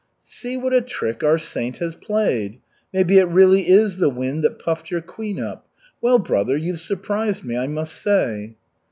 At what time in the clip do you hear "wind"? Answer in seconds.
4.09-4.43